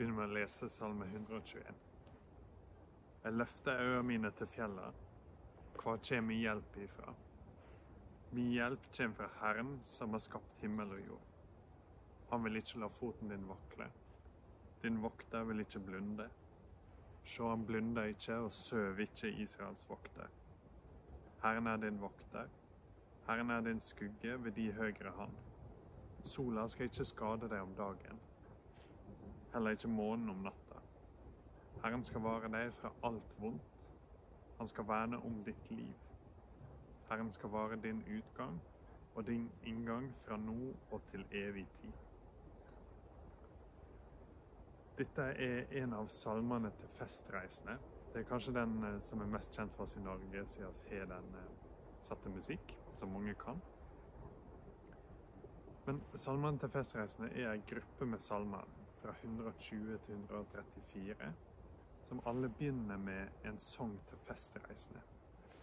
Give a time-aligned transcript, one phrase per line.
[0.00, 1.74] begynner med å lese Salme 121.
[3.20, 5.00] Jeg løfter øynene mine til fjellet.
[5.74, 7.12] Hva kommer min hjelp ifra?
[8.30, 11.26] Min hjelp kommer fra Herren, som har skapt himmel og jord.
[12.30, 13.90] Han vil ikke la foten din vakle.
[14.80, 16.30] Din vokter vil ikke blunde.
[17.20, 20.32] Se, han blunder ikke og søv ikke Israels vokter.
[21.44, 22.48] Herren er din vokter.
[23.28, 25.36] Herren er din skugge ved de høyre hand.
[26.24, 28.24] Sola skal ikke skade deg om dagen,
[29.52, 30.80] heller ikke månen om natta.
[31.82, 33.76] Herren skal vare deg fra alt vondt.
[34.58, 35.94] Han skal verne om ditt liv.
[37.08, 38.60] Herren skal vare din utgang
[39.14, 41.92] og din inngang fra nå og til evig tid.
[44.98, 47.78] Dette er en av salmene til festreisende.
[48.12, 50.98] Det er kanskje den eh, som er mest kjent for oss i Norge, siden vi
[50.98, 51.30] har den
[52.02, 53.62] satte musikk, som mange kan.
[55.86, 58.68] Men salmene til festreisende er en gruppe med salmer
[59.00, 61.32] fra 120 til 134,
[62.04, 65.00] som alle begynner med en sang til festreisende.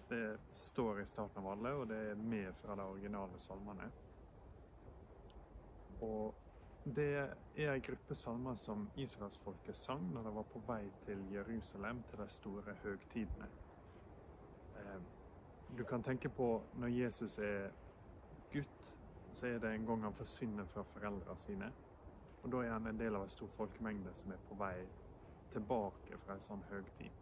[0.09, 3.91] Det står i starten av alle, og det er med fra de originale salmene.
[6.01, 6.35] Og
[6.95, 7.09] det
[7.57, 12.19] er en gruppe salmer som israelsfolket sang når de var på vei til Jerusalem, til
[12.19, 13.49] de store høgtidene.
[14.77, 15.01] Eh,
[15.77, 17.69] du kan tenke på når Jesus er
[18.53, 18.93] gutt,
[19.33, 21.71] så er det en gang han forsvinner fra foreldrene sine.
[22.47, 24.85] Og da er han en del av en stor folkemengde som er på vei
[25.51, 27.17] tilbake fra en sånn høgtid.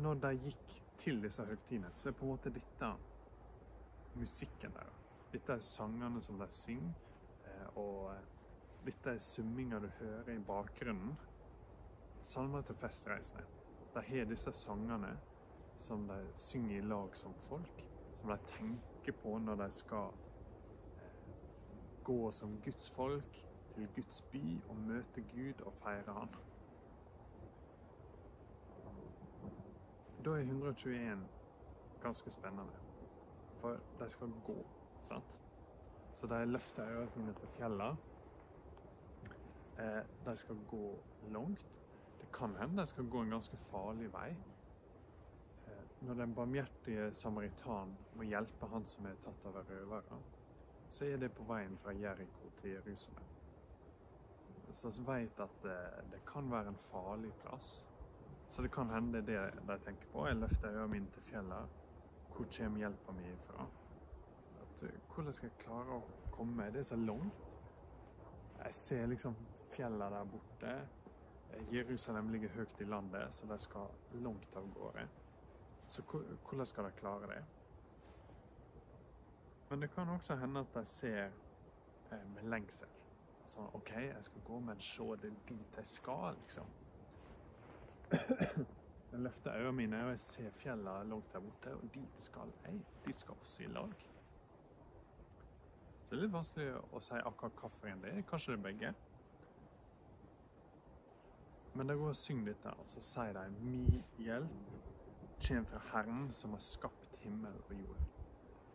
[0.00, 0.72] Når de gikk
[1.02, 2.88] til disse høgtidene, så er på en måte dette
[4.16, 5.10] musikken deres.
[5.34, 6.96] Dette er sangene som de synger,
[7.50, 8.24] eh, og eh,
[8.88, 11.12] dette er summinga du hører i bakgrunnen.
[12.32, 13.44] Salmer til festreisende.
[13.92, 15.12] De har disse sangene
[15.76, 17.84] som de synger i lag som folk,
[18.22, 20.16] som de tenker på når de skal
[22.04, 26.28] gå som Guds folk til Guds by og møte Gud og feire Han.
[30.24, 31.28] Da er 121
[32.02, 32.72] ganske spennende,
[33.56, 34.56] for de skal gå,
[35.02, 35.38] sant?
[36.14, 37.96] Så de løfter øynene sine til fjellet.
[39.78, 41.66] Eh, de skal gå langt.
[42.20, 44.28] Det kan hende de skal gå en ganske farlig vei.
[45.66, 50.20] Eh, når den barmhjertige samaritan må hjelpe han som er tatt av røvere,
[50.90, 53.24] så er det på veien fra Jeriko til Jerusalem.
[54.72, 55.78] Så vi vet at det,
[56.12, 57.86] det kan være en farlig plass.
[58.48, 59.26] Så det kan hende det
[59.68, 60.26] de tenker på.
[60.26, 61.68] Jeg løfter øynene mine til fjellet.
[62.34, 63.66] Hvor kommer hjelpa mi fra?
[64.62, 66.70] At, uh, hvordan skal jeg klare å komme?
[66.72, 67.46] Det er så langt.
[68.64, 69.36] Jeg ser liksom
[69.74, 70.74] fjellene der borte.
[71.52, 75.06] Eh, Jerusalem ligger høyt i landet, så de skal langt av gårde.
[75.88, 77.44] Så hvordan skal de klare det?
[79.70, 81.24] Men det kan også hende at de ser
[82.12, 82.88] eh, med lengsel.
[83.50, 86.76] Sånn OK, jeg skal gå, men se, det dit jeg skal, liksom.
[89.10, 92.76] Jeg løfter øynene mine, og jeg ser fjellene langt der borte, og dit skal jeg.
[93.06, 93.94] Dit skal også i lag.
[96.04, 98.22] Så det er litt vanskelig å si akkurat hvilken det er.
[98.30, 98.92] Kanskje det er begge.
[101.74, 104.78] Men de går og synger dette, og så sier de Mi hjelp
[105.40, 108.19] kommer fra Herren som har skapt himmel og jord.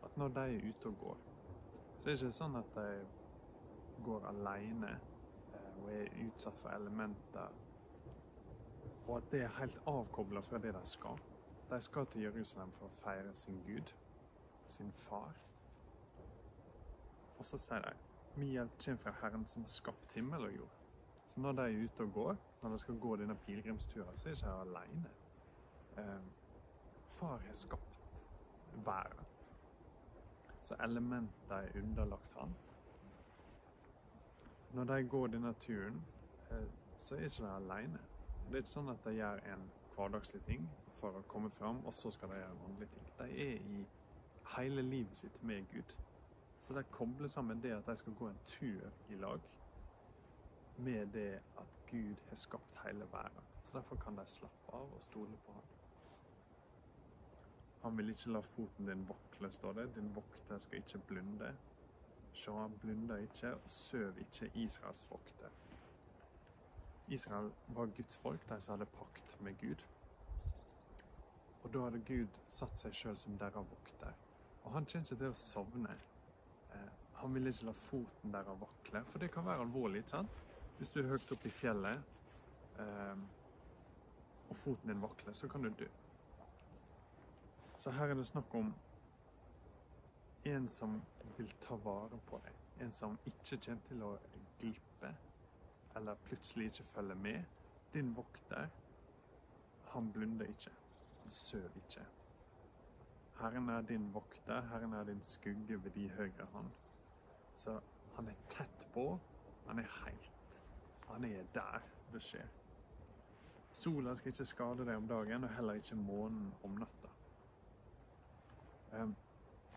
[0.05, 1.21] At når de er ute og går,
[1.99, 2.89] så er det ikke sånn at de
[4.05, 7.63] går alene eh, og er utsatt for elementer
[9.07, 11.19] og at det er helt avkobla fra det de skal.
[11.69, 13.93] De skal til Jerusalem for å feire sin Gud,
[14.67, 15.35] sin far.
[17.37, 17.93] Og så sier de
[18.39, 20.81] min hjelp kommer fra Herren som har skapt himmel og jord.
[21.29, 24.31] Så når de er ute og går, når de skal gå denne pilegrimsturen, så er
[24.31, 25.13] de ikke alene.
[25.97, 26.25] Eh,
[27.07, 28.27] far har skapt
[28.85, 29.24] verden.
[30.65, 32.55] Så elementer er underlagt han.
[34.73, 36.05] Når de går denne turen,
[36.51, 36.67] eh,
[36.97, 37.99] så er ikke de alene.
[38.47, 40.65] Det er ikke sånn at de gjør en hverdagslig ting
[40.97, 43.05] for å komme fram, og så skal de gjøre en vanlig ting.
[43.19, 43.85] De er i
[44.55, 45.95] hele livet sitt med Gud.
[46.59, 49.49] Så de kobler sammen det at de skal gå en tur i lag,
[50.77, 51.29] med det
[51.61, 53.53] at Gud har skapt hele verden.
[53.63, 55.74] Så derfor kan de slappe av og stole på Han.
[57.85, 59.83] Han vil ikke la foten din vakle, står det.
[59.95, 61.51] Din vokter skal ikke blunde.
[62.33, 65.49] Se, han blunder ikke og søv ikke Israels vokter.
[67.07, 69.85] Israel var Guds folk, de som hadde pakt med Gud.
[71.63, 74.17] Og da hadde Gud satt seg sjøl som deres vokter.
[74.63, 75.93] Og han kommer ikke til å sovne.
[76.73, 76.89] Eh,
[77.19, 80.01] han vil ikke la foten deres vakle, for det kan være alvorlig.
[80.01, 80.41] ikke sant?
[80.77, 82.01] Hvis du er høyt oppe i fjellet
[82.81, 83.23] eh,
[84.49, 85.91] og foten din vakler, så kan du dø.
[87.77, 88.73] Så her er det snakk om
[90.45, 91.01] en som
[91.37, 92.59] vil ta vare på deg.
[92.85, 94.11] En som ikke kommer til å
[94.59, 95.11] glippe
[95.95, 97.43] eller plutselig ikke følger med.
[97.93, 98.67] Din vokter,
[99.93, 100.71] han blunder ikke.
[101.21, 102.05] Han søv ikke.
[103.39, 106.69] Herren er din vokter, Herren er din skugge ved de høyre hånd.
[107.55, 107.79] Så
[108.15, 109.19] han er tett på,
[109.67, 110.61] han er helt.
[111.07, 111.79] Han er der
[112.13, 112.47] det skjer.
[113.75, 117.14] Sola skal ikke skade deg om dagen, og heller ikke månen om natta.
[118.91, 119.15] Um,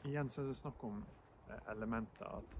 [0.04, 1.00] igjen så er det snakk om
[1.48, 2.56] eh, elementer at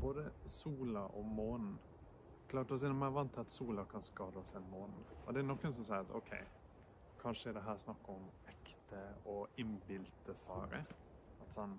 [0.00, 1.78] både sola og månen
[2.48, 5.00] Klart oss er mer vant til at sola kan skade oss enn månen.
[5.26, 6.34] Og det er noen som sier at OK,
[7.22, 9.00] kanskje er det her snakk om ekte
[9.32, 10.84] og innbilte fare.
[11.42, 11.74] At sånn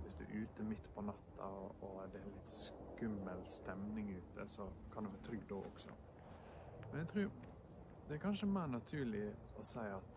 [0.00, 4.46] Hvis du er ute midt på natta og, og det er litt skummel stemning ute,
[4.48, 4.64] så
[4.94, 5.96] kan du være trygg da også.
[6.86, 7.28] Men jeg tror
[8.08, 9.26] det er kanskje mer naturlig
[9.60, 10.16] å si at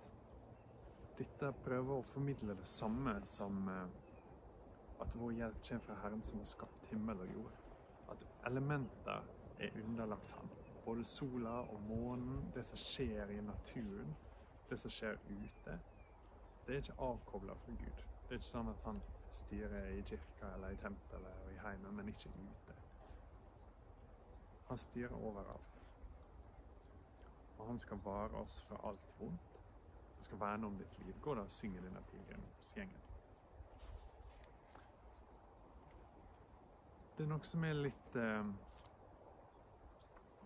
[1.18, 3.86] dette prøver å formidle det samme som eh,
[5.04, 7.58] at vår hjelp kommer fra Herren som har skapt himmel og jord.
[8.10, 9.26] At elementer
[9.60, 10.50] er underlagt Han.
[10.86, 14.16] Både sola og månen, det som skjer i naturen,
[14.70, 15.78] det som skjer ute,
[16.66, 18.04] det er ikke avkobla fra Gud.
[18.24, 19.00] Det er ikke sånn at han
[19.32, 22.76] styrer i kirka eller i tempelet og i heimen, men ikke ute.
[24.68, 25.80] Han styrer overalt.
[27.58, 29.53] Og han skal vare oss fra alt vondt.
[30.24, 31.16] Han skal verne om ditt liv.
[31.22, 33.00] Gå da og syng i denne pilegrimsgjengen.
[37.18, 38.52] Det er noe som er litt eh,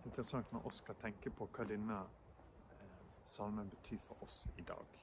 [0.02, 4.96] interessant når oss skal tenke på hva denne eh, salmen betyr for oss i dag.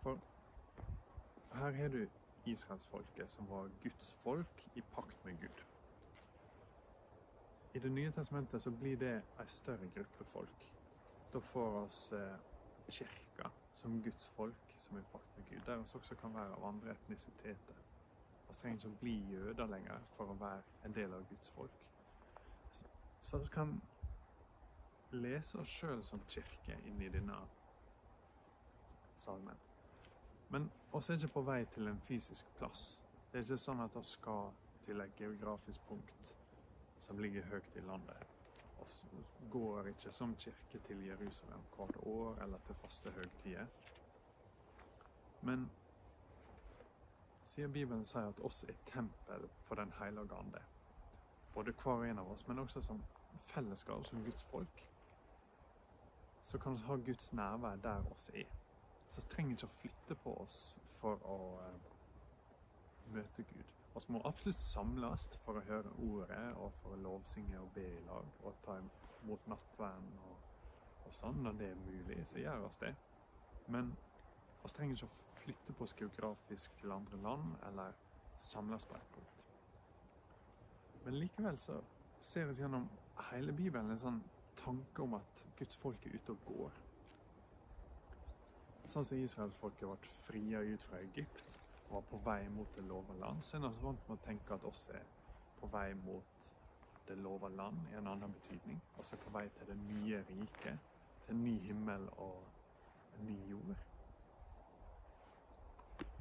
[0.00, 0.16] For
[1.52, 2.06] her har du
[2.54, 5.60] israelsfolket, som var Guds folk i pakt med Gud.
[7.74, 9.12] I Det nye testamentet så blir det
[9.44, 10.66] ei større gruppe folk.
[11.36, 12.51] Da får oss eh,
[12.92, 16.56] kirka som Guds folk, som er i pakt med Gud, der vi også kan være
[16.56, 17.80] av andre etnisiteter.
[18.48, 21.78] Vi trenger ikke å bli jøder lenger for å være en del av Guds folk.
[23.22, 23.80] Så, vi kan
[25.12, 27.38] lese oss sjøl som kirke inni denne
[29.16, 29.58] salmen.
[30.50, 32.98] Men oss er ikke på vei til en fysisk plass.
[33.30, 34.52] Det er ikke sånn at vi skal
[34.84, 36.34] til et geografisk punkt
[37.00, 38.41] som ligger høyt i landet.
[39.50, 43.66] Går ikke som kirke til Jerusalem hvert år eller til faste høytider.
[45.42, 45.70] Men
[47.44, 50.62] siden Bibelen sier at oss er tempel for Den hellige ande,
[51.54, 53.02] både hver og en av oss, men også som
[53.38, 54.88] fellesskap, som Guds folk,
[56.42, 58.48] så kan vi ha Guds nærvær der oss er.
[59.08, 60.60] Så vi trenger ikke å flytte på oss
[61.00, 61.92] for å uh,
[63.12, 63.81] møte Gud.
[63.94, 68.04] Vi må absolutt samles for å høre ordet og for å lovsynge og be i
[68.06, 70.46] lag og ta imot nattverden og,
[71.04, 71.42] og sånn.
[71.44, 72.94] Når det er mulig, så gjør vi det.
[73.74, 73.92] Men
[74.62, 77.96] vi trenger ikke å flytte på oss geografisk til andre land eller
[78.40, 79.44] samles på et punkt.
[81.04, 81.80] Men likevel så
[82.22, 82.88] ser vi gjennom
[83.30, 84.20] hele Bibelen en sånn
[84.62, 86.78] tanke om at Guds folk er ute og går.
[88.92, 91.61] Sånn som israelsfolket ble fria ut fra Egypt
[91.92, 94.64] var på vei mot det lova land, så er vi vant med å tenke at
[94.64, 95.04] oss er
[95.60, 96.38] på vei mot
[97.08, 98.80] det lova land i en annen betydning.
[98.98, 100.90] Oss er på vei til det nye riket,
[101.24, 102.44] til en ny himmel og
[103.18, 103.74] en ny jord.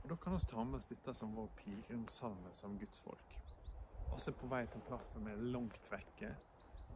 [0.03, 3.39] Og Da kan vi ta med oss dette som vår pilegrimssalme som Guds folk.
[4.11, 6.35] Oss er på vei til en plass som er langt vekke,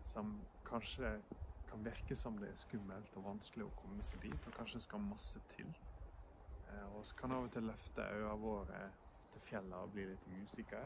[0.05, 1.15] som kanskje
[1.69, 5.05] kan virke som det er skummelt og vanskelig å komme seg dit, og kanskje skal
[5.05, 5.71] masse til.
[6.75, 8.81] Eh, og så kan av og til løfte øynene våre
[9.33, 10.83] til fjellet og bli litt usikre.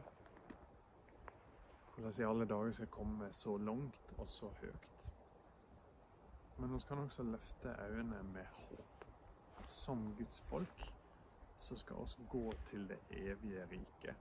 [1.96, 4.88] Hvordan i alle dager skal komme så langt og så høyt.
[6.58, 9.06] Men vi kan også løfte øynene med håp.
[9.60, 10.94] At som Guds folk
[11.58, 14.16] så skal vi gå til det evige riket.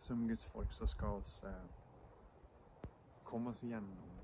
[0.00, 1.64] Som Guds folk så skal vi eh,
[3.24, 4.20] komme oss gjennom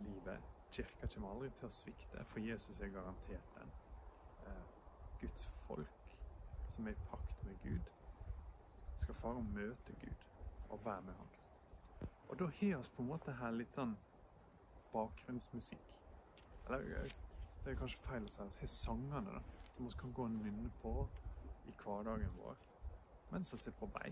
[0.00, 0.38] livet.
[0.70, 3.70] Kirka kommer aldri til å svikte, for Jesus er garantert den.
[5.20, 6.16] Guds folk
[6.68, 7.92] som er i pakt med Gud,
[8.96, 10.26] skal fare og møte Gud
[10.68, 11.28] og være med ham.
[12.28, 13.96] Og da har vi på en måte her litt sånn
[14.92, 15.92] bakgrunnsmusikk.
[16.66, 17.10] Eller
[17.64, 19.42] det er kanskje feil å si, vi har sangene da,
[19.74, 20.94] som vi kan gå og nynne på
[21.66, 22.64] i hverdagen vår
[23.30, 24.10] mens vi er på vei.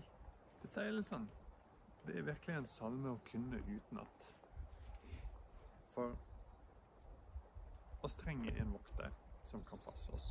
[0.61, 1.27] Dette er litt sånn
[2.05, 4.25] Det er virkelig en salme å kunne utenat.
[5.95, 6.11] For
[8.05, 9.15] oss trenger en vokter
[9.49, 10.27] som kan passe oss.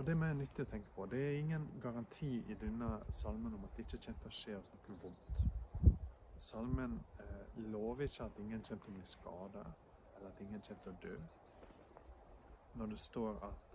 [0.00, 1.04] Og det er nyttig å tenke på.
[1.12, 4.54] Det er ingen garanti i denne salmen om at det ikke kommer til å skje
[4.56, 5.98] oss noe vondt.
[6.40, 9.66] Salmen eh, lover ikke at ingen kommer til å bli skada,
[10.14, 11.18] eller at ingen kommer til å dø.
[12.80, 13.68] Når det står at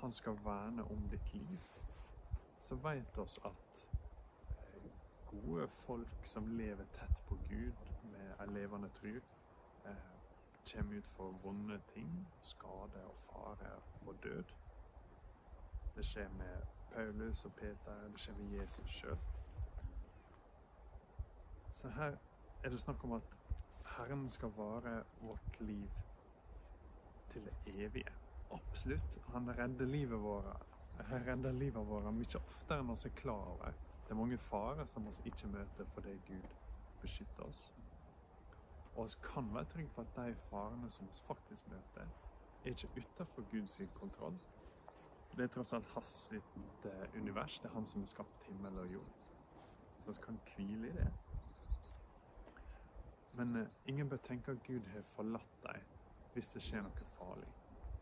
[0.00, 1.70] han skal verne om ditt liv,
[2.58, 3.80] så vet oss at
[4.50, 4.92] eh,
[5.30, 10.14] gode folk som lever tett på Gud med ei levende tru, eh,
[10.72, 14.57] kommer ut for vonde ting, skade og fare og død.
[15.98, 19.16] Det skjer med Paulus og Peter, det skjer med Jesus sjøl.
[21.72, 22.14] Så her
[22.64, 23.32] er det snakk om at
[23.96, 25.88] Herren skal vare vårt liv
[27.32, 28.12] til det evige.
[28.50, 29.18] Absolutt.
[29.32, 30.66] Han redder livet vårt
[31.00, 33.74] han redder livet vårt mye oftere enn vi er klar over.
[34.04, 36.46] Det er mange farer som vi ikke møter fordi Gud
[37.02, 37.72] beskytter oss.
[38.94, 42.06] Og vi kan være trygge på at de farene som vi faktisk møter,
[42.64, 44.38] er ikke utenfor Guds kontroll.
[45.36, 47.58] Det er tross alt hans sitt univers.
[47.62, 49.12] Det er han som har skapt himmel og jord.
[50.00, 51.08] Så vi kan hvile i det.
[53.38, 55.84] Men uh, ingen bør tenke at Gud har forlatt dem
[56.32, 57.48] hvis det skjer noe farlig.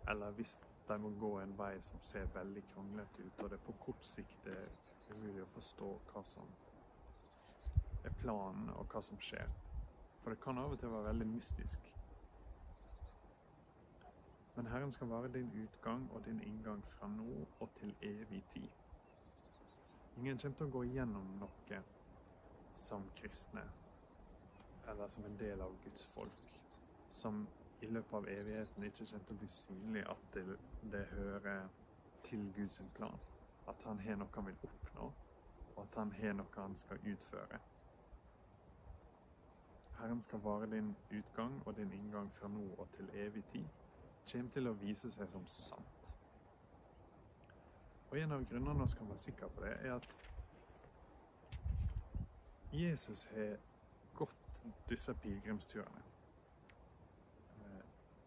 [0.08, 3.74] Eller hvis de må gå en vei som ser veldig kronglete ut, og det på
[3.80, 4.68] kort sikt er
[5.10, 6.50] umulig å forstå hva som
[8.04, 9.50] er planen, og hva som skjer.
[10.22, 11.95] For det kan av og til være veldig mystisk.
[14.56, 18.68] Men Herren skal være din utgang og din inngang fra nå og til evig tid.
[20.16, 21.82] Ingen kommer til å gå igjennom noe
[22.74, 23.64] som kristne
[24.88, 26.42] eller som en del av Guds folk,
[27.10, 27.46] som
[27.80, 30.44] i løpet av evigheten ikke kommer til å bli synlig at det,
[30.92, 31.68] det hører
[32.28, 33.18] til Guds plan.
[33.68, 35.08] At han har noe han vil oppnå,
[35.74, 37.58] og at han har noe han skal utføre.
[39.98, 43.85] Herren skal vare din utgang og din inngang fra nå og til evig tid.
[44.32, 46.08] Kommer til å vise seg som sant.
[48.10, 50.06] Og En av grunnene vi kan være sikre på det, er at
[52.72, 53.56] Jesus har
[54.14, 54.46] gått
[54.88, 56.02] disse pilegrimsturene.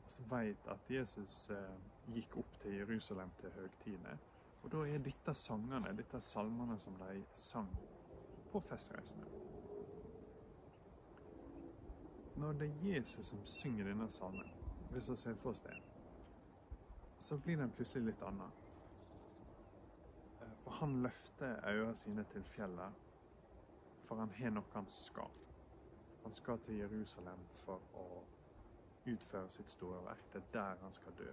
[0.09, 4.17] Vi vet at Jesus eh, gikk opp til Jerusalem til høgtidene.
[4.63, 7.69] Og da er dette sangene, dette salmene som de sang
[8.51, 9.25] på festreisene.
[12.35, 14.49] Når det er Jesus som synger denne salmen,
[14.91, 15.77] hvis vi ser for oss det,
[17.19, 18.51] så blir den plutselig litt annen.
[20.41, 23.05] Eh, for han løfter øynene sine til fjellet,
[24.03, 25.31] for han har noe han skal.
[26.23, 28.05] Han skal til Jerusalem for å
[29.05, 30.25] utføre sitt store verk.
[30.33, 31.31] Det er der han skal dø.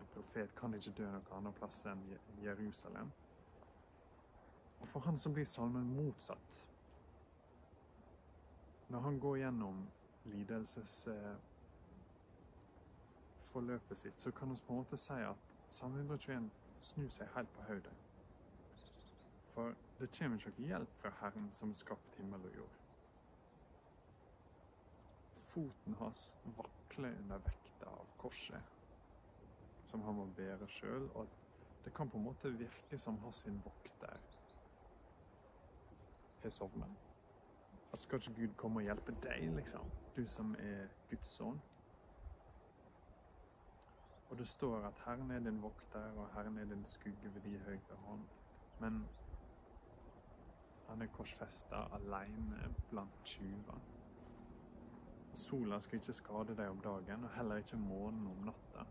[0.00, 2.04] En profet kan ikke dø noen annen plass enn
[2.42, 3.12] Jerusalem.
[4.80, 6.62] Og for han så blir salmen motsatt.
[8.88, 9.86] Når han går gjennom
[13.60, 15.36] lidelsesforløpet sitt, så kan vi på en måte si at
[15.68, 17.94] Salme 121 snur seg helt på hodet.
[19.54, 22.76] For det kommer ikke noe hjelp fra Herren som har skapt himmel og jord.
[25.52, 28.72] Foten hans vakler under vekta av korset
[29.86, 31.28] som han må bære sjøl, og
[31.84, 34.18] det kan på en måte virke som hans vokter
[36.42, 36.86] har sovna.
[37.92, 39.86] At skal ikke Gud komme og hjelpe deg, liksom?
[40.16, 41.62] Du som er Guds sønn.
[44.30, 47.58] Og det står at Herren er din vokter, og Herren er din skugge ved de
[47.58, 48.24] høyre hånd.
[48.80, 49.08] Men
[50.88, 53.78] han er korsfesta aleine blant tjuver.
[55.34, 58.86] Sola skal ikke skade deg om dagen, og heller ikke månen om natta.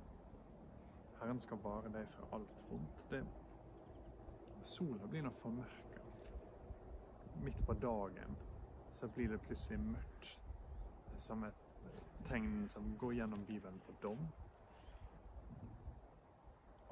[1.19, 3.03] Herren skal bare deg fra alt vondt.
[3.11, 3.23] Det,
[4.63, 6.03] sola blir nå formørka.
[7.43, 8.37] Midt på dagen
[8.91, 10.39] så blir det plutselig mørkt.
[11.17, 11.65] Som et
[12.27, 14.27] tegn som går gjennom Bibelen på dom.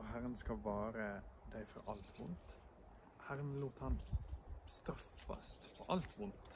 [0.03, 1.05] Og Herren skal vare
[1.53, 2.55] deg fra alt vondt.
[3.23, 3.95] Herren lot han
[4.67, 6.49] straffes for alt vondt.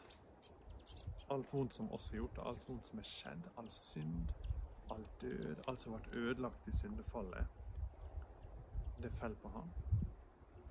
[1.32, 4.36] Alt vondt som oss har gjort, alt vondt som er skjedd, all synd,
[4.92, 7.56] all død, alt som ble ødelagt i syndefallet,
[9.01, 9.72] det faller på ham.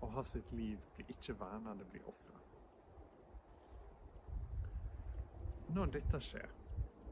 [0.01, 2.41] Og hans sitt liv blir ikke verna, det blir ofra.
[5.69, 6.49] Når dette skjer,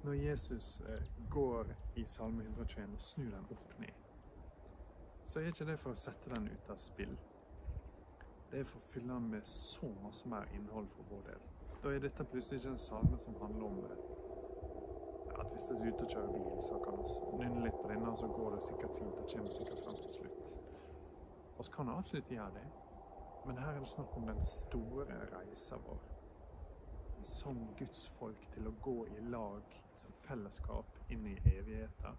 [0.04, 4.03] når Jesus eh, går i Salme 121 og snur den opp ned,
[5.24, 7.16] så er ikke det for å sette den ut av spill.
[8.50, 11.46] Det er for å fylle den med så masse mer innhold for vår del.
[11.82, 15.88] Da er dette plutselig ikke en salme som handler om eh, at hvis du er
[15.88, 18.96] ute og kjører bil, så kan vi nynne litt på denne, så går det sikkert
[18.98, 20.38] fint og kommer sikkert frem til slutt.
[21.58, 22.66] Vi kan absolutt gjøre det,
[23.46, 26.00] men her er det snakk om den store reisa vår.
[27.24, 32.16] Som Guds folk til å gå i lag som fellesskap inn i evigheten.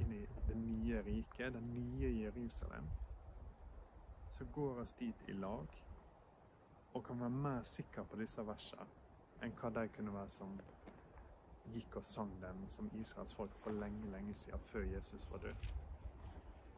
[0.00, 2.88] Inn i det nye riket, det nye Jerusalem.
[4.30, 5.66] Så går oss dit i lag
[6.94, 8.86] og kan være mer sikker på disse versene
[9.42, 10.52] enn hva de kunne være som
[11.74, 15.68] gikk og sang dem som Israels folk for lenge, lenge siden, før Jesus var død.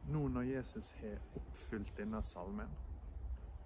[0.07, 2.69] Nå når Jesus har oppfylt denne salmen,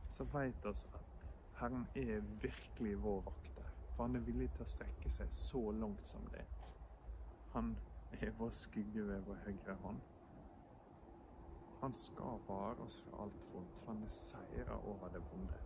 [0.09, 1.11] så vet oss at
[1.59, 6.07] Herren er virkelig vår vakter, for han er villig til å strekke seg så langt
[6.07, 6.45] som det.
[7.53, 7.75] Han
[8.19, 10.01] er vår skygge ved vår høyre hånd.
[11.81, 15.59] Han skal vare oss fra alt vondt, for han er seira over det vonde.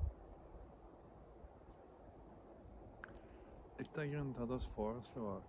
[3.77, 5.43] Dette er grunnen til at vi foreslår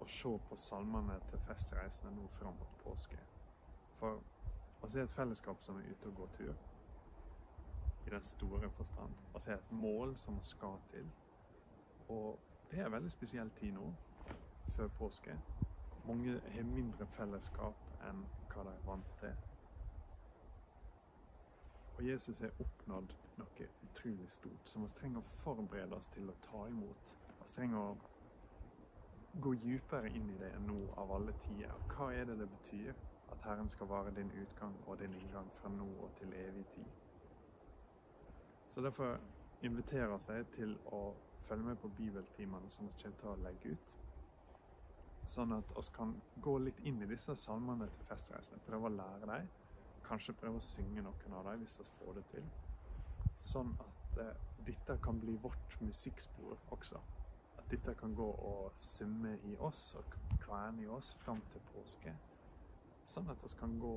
[0.00, 3.16] å se på salmene til festreisene nå fram mot påske.
[3.96, 4.20] For
[4.92, 6.54] vi er et fellesskap som er ute og går tur,
[8.06, 9.14] i den store forstand.
[9.34, 11.08] Vi er et mål som vi skal til.
[12.08, 12.38] Og
[12.70, 13.92] det er en veldig spesiell tid nå,
[14.76, 15.38] før påske.
[16.06, 19.32] Mange har mindre fellesskap enn hva de er vant til.
[21.96, 26.36] Og Jesus har oppnådd noe utrolig stort, som vi trenger å forberede oss til å
[26.44, 27.10] ta imot.
[27.40, 27.96] Vi trenger å
[29.40, 31.72] gå dypere inn i det enn nå av alle tider.
[31.92, 32.92] Hva er det det betyr
[33.32, 36.92] at Herren skal være din utgang og din inngang fra nå og til evig tid?
[38.68, 39.18] Så derfor
[39.64, 41.02] inviterer jeg til å
[41.48, 43.92] følge med på bibeltimene som vi kommer til å legge ut.
[45.26, 48.62] Sånn at vi kan gå litt inn i disse salmene til festreisene.
[48.66, 49.50] Prøve å lære dem.
[50.06, 52.48] Kanskje prøve å synge noen av dem hvis vi får det til.
[53.42, 54.34] Sånn at eh,
[54.66, 57.02] dette kan bli vårt musikkspor også
[57.66, 60.04] at dette kan gå og summe i oss og
[60.40, 62.14] kverne i oss fram til påske.
[63.06, 63.94] Sånn at vi kan gå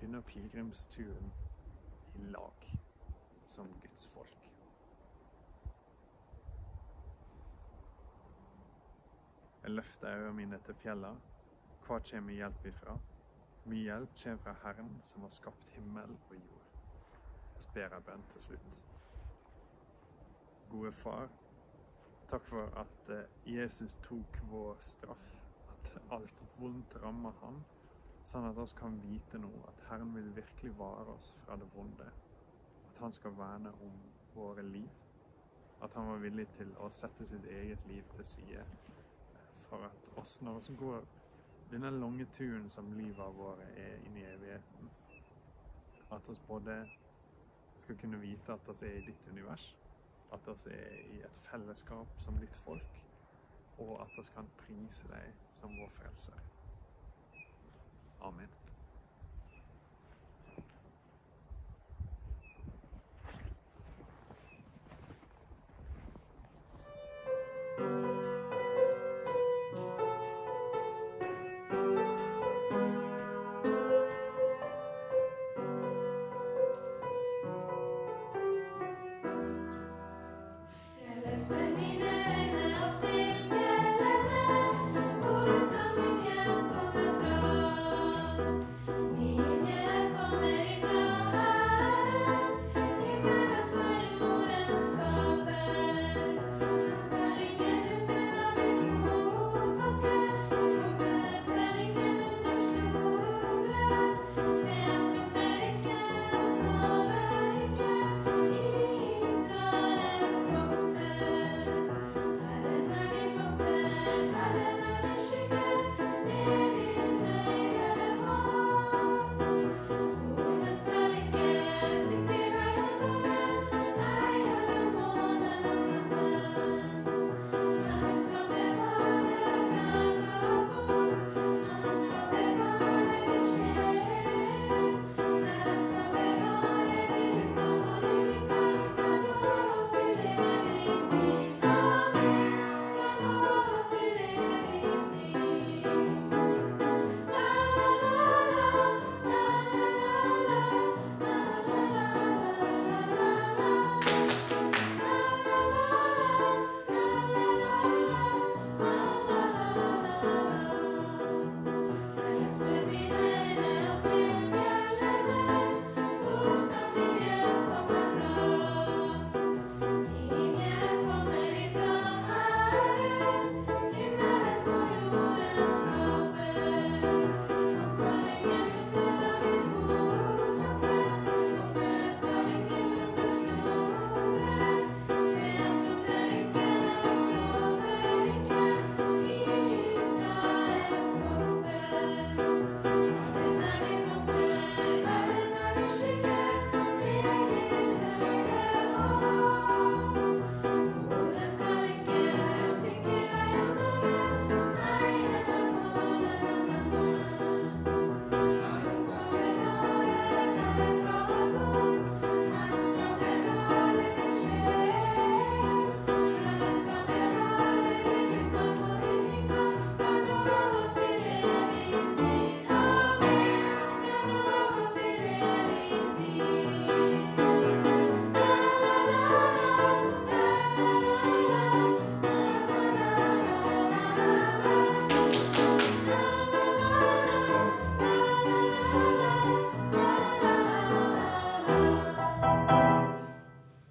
[0.00, 1.32] denne pilegrimsturen
[2.16, 2.68] i lag
[3.48, 4.45] som Guds folk.
[9.66, 11.20] Jeg løfter øynene mine til fjellene.
[11.86, 12.92] Hva kommer hjelp ifra?
[13.64, 16.68] Min hjelp kommer fra Herren, som har skapt himmel og jord.
[17.56, 18.84] Jeg ber en bønn til slutt.
[20.70, 21.28] Gode Far,
[22.30, 25.26] Takk for at eh, Jesus tok vår straff,
[25.74, 27.58] at alt vondt rammer han,
[28.22, 32.06] sånn at vi kan vite nå at Herren vil virkelig vare oss fra det vonde.
[32.92, 33.98] At han skal verne om
[34.38, 34.90] våre liv.
[35.82, 38.62] At han var villig til å sette sitt eget liv til side
[39.76, 41.04] for at oss, når vi går
[41.70, 44.90] denne lange turen som livet vårt er inn i evigheten,
[46.10, 46.76] at vi både
[47.78, 49.66] skal kunne vite at vi er i ditt univers,
[50.32, 53.02] at vi er i et fellesskap som ditt folk,
[53.78, 56.46] og at vi kan prise deg som vår frelser.
[58.20, 58.65] Amen.